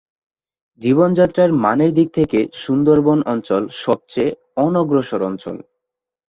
[0.81, 4.31] জীবনযাত্রার মানের দিক থেকে সুন্দরবন অঞ্চল সবচেয়ে
[4.57, 5.55] অনগ্রসর অঞ্চল।